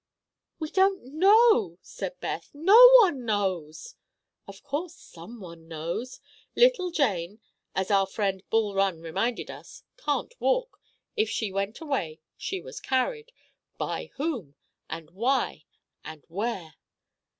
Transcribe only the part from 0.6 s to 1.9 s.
don't know,"